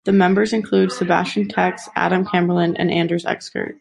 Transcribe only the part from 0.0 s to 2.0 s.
The members include Sebastian Tesch,